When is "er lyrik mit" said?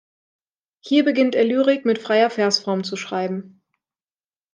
1.35-1.99